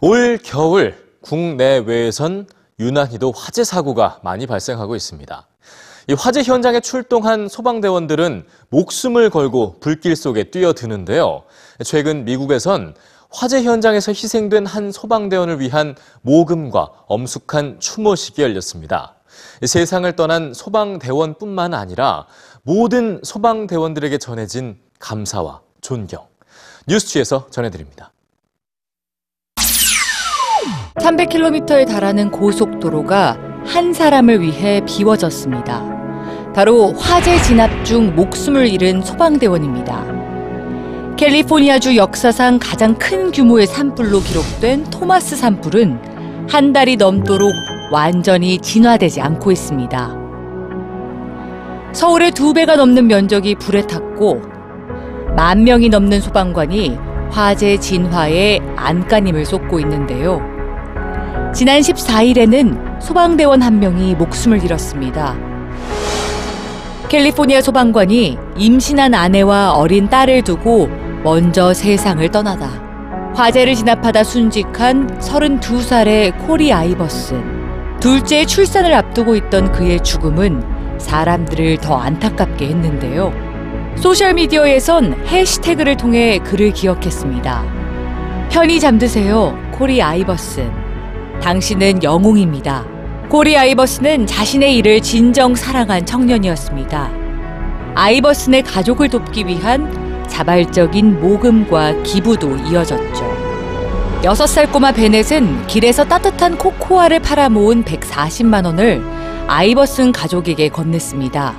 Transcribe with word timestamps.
올 0.00 0.38
겨울 0.40 0.94
국내외에선 1.22 2.46
유난히도 2.78 3.32
화재 3.32 3.64
사고가 3.64 4.20
많이 4.22 4.46
발생하고 4.46 4.94
있습니다. 4.94 5.48
이 6.10 6.12
화재 6.12 6.42
현장에 6.42 6.78
출동한 6.78 7.48
소방대원들은 7.48 8.46
목숨을 8.68 9.28
걸고 9.30 9.80
불길 9.80 10.14
속에 10.14 10.44
뛰어드는데요. 10.44 11.42
최근 11.84 12.24
미국에선 12.24 12.94
화재 13.28 13.64
현장에서 13.64 14.12
희생된 14.12 14.66
한 14.66 14.92
소방대원을 14.92 15.58
위한 15.58 15.96
모금과 16.22 16.92
엄숙한 17.08 17.80
추모식이 17.80 18.40
열렸습니다. 18.40 19.16
세상을 19.66 20.14
떠난 20.14 20.54
소방대원뿐만 20.54 21.74
아니라 21.74 22.26
모든 22.62 23.20
소방대원들에게 23.24 24.16
전해진 24.18 24.78
감사와 25.00 25.60
존경. 25.80 26.24
뉴스취에서 26.86 27.48
전해드립니다. 27.50 28.12
300km에 30.96 31.86
달하는 31.86 32.30
고속도로가 32.30 33.36
한 33.64 33.92
사람을 33.92 34.40
위해 34.40 34.80
비워졌습니다. 34.86 36.52
바로 36.54 36.92
화재 36.94 37.40
진압 37.42 37.84
중 37.84 38.14
목숨을 38.16 38.68
잃은 38.68 39.02
소방대원입니다. 39.02 40.18
캘리포니아주 41.16 41.96
역사상 41.96 42.58
가장 42.60 42.94
큰 42.94 43.30
규모의 43.30 43.66
산불로 43.66 44.20
기록된 44.20 44.84
토마스 44.84 45.36
산불은 45.36 46.46
한 46.48 46.72
달이 46.72 46.96
넘도록 46.96 47.52
완전히 47.92 48.58
진화되지 48.58 49.20
않고 49.20 49.52
있습니다. 49.52 50.16
서울의 51.92 52.32
두 52.32 52.52
배가 52.54 52.76
넘는 52.76 53.06
면적이 53.06 53.56
불에 53.56 53.82
탔고 53.86 54.42
만 55.36 55.64
명이 55.64 55.88
넘는 55.88 56.20
소방관이 56.20 56.96
화재 57.30 57.78
진화에 57.78 58.60
안간힘을 58.76 59.44
쏟고 59.44 59.80
있는데요. 59.80 60.57
지난 61.58 61.80
14일에는 61.80 63.00
소방대원 63.00 63.62
한 63.62 63.80
명이 63.80 64.14
목숨을 64.14 64.62
잃었습니다. 64.62 65.36
캘리포니아 67.08 67.60
소방관이 67.60 68.38
임신한 68.56 69.12
아내와 69.12 69.72
어린 69.72 70.08
딸을 70.08 70.42
두고 70.42 70.88
먼저 71.24 71.74
세상을 71.74 72.28
떠나다 72.28 72.70
화재를 73.34 73.74
진압하다 73.74 74.22
순직한 74.22 75.18
32살의 75.18 76.46
코리 76.46 76.72
아이버슨. 76.72 77.98
둘째 77.98 78.44
출산을 78.44 78.94
앞두고 78.94 79.34
있던 79.34 79.72
그의 79.72 80.00
죽음은 80.04 80.98
사람들을 81.00 81.78
더 81.78 81.96
안타깝게 81.96 82.68
했는데요. 82.68 83.32
소셜미디어에선 83.96 85.26
해시태그를 85.26 85.96
통해 85.96 86.38
그를 86.38 86.72
기억했습니다. 86.72 87.64
편히 88.48 88.78
잠드세요, 88.78 89.58
코리 89.72 90.00
아이버슨. 90.00 90.87
당신은 91.42 92.02
영웅입니다. 92.02 92.84
코리 93.28 93.56
아이버슨은 93.56 94.26
자신의 94.26 94.76
일을 94.76 95.00
진정 95.00 95.54
사랑한 95.54 96.06
청년이었습니다. 96.06 97.10
아이버슨의 97.94 98.62
가족을 98.62 99.08
돕기 99.08 99.46
위한 99.46 100.26
자발적인 100.28 101.20
모금과 101.20 102.02
기부도 102.02 102.56
이어졌죠. 102.56 103.38
6살 104.22 104.72
꼬마 104.72 104.92
베넷은 104.92 105.66
길에서 105.66 106.04
따뜻한 106.04 106.58
코코아를 106.58 107.20
팔아 107.20 107.48
모은 107.50 107.84
140만 107.84 108.64
원을 108.64 109.02
아이버슨 109.46 110.12
가족에게 110.12 110.68
건넸습니다. 110.70 111.54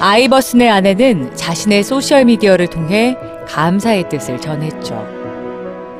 아이버슨의 0.00 0.70
아내는 0.70 1.34
자신의 1.34 1.82
소셜미디어를 1.82 2.66
통해 2.66 3.16
감사의 3.48 4.08
뜻을 4.08 4.40
전했죠. 4.40 5.06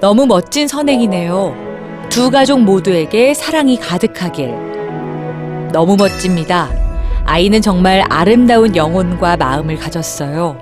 너무 0.00 0.26
멋진 0.26 0.66
선행이네요. 0.66 1.69
두 2.10 2.28
가족 2.28 2.60
모두에게 2.62 3.34
사랑이 3.34 3.78
가득하길. 3.78 4.52
너무 5.72 5.96
멋집니다. 5.96 6.68
아이는 7.24 7.62
정말 7.62 8.02
아름다운 8.10 8.74
영혼과 8.74 9.36
마음을 9.36 9.76
가졌어요. 9.76 10.58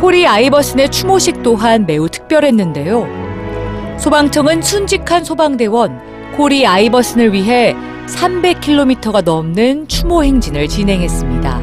코리 0.00 0.26
아이버슨의 0.26 0.90
추모식 0.90 1.42
또한 1.42 1.84
매우 1.84 2.08
특별했는데요. 2.08 3.98
소방청은 3.98 4.62
순직한 4.62 5.24
소방대원 5.24 6.32
코리 6.38 6.66
아이버슨을 6.66 7.34
위해 7.34 7.76
300km가 8.06 9.24
넘는 9.24 9.88
추모 9.88 10.24
행진을 10.24 10.68
진행했습니다. 10.68 11.60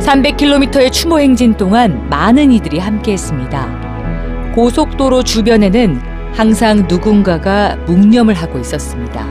300km의 0.00 0.92
추모 0.92 1.20
행진 1.20 1.56
동안 1.56 2.06
많은 2.10 2.52
이들이 2.52 2.80
함께했습니다. 2.80 4.52
고속도로 4.54 5.22
주변에는 5.22 6.15
항상 6.36 6.86
누군가가 6.86 7.76
묵념을 7.86 8.34
하고 8.34 8.58
있었습니다. 8.58 9.26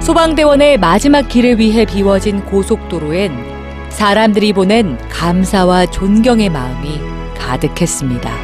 소방대원의 0.00 0.76
마지막 0.78 1.28
길을 1.28 1.58
위해 1.58 1.86
비워진 1.86 2.44
고속도로엔 2.44 3.88
사람들이 3.88 4.52
보낸 4.52 4.98
감사와 5.08 5.86
존경의 5.86 6.50
마음이 6.50 7.00
가득했습니다. 7.38 8.41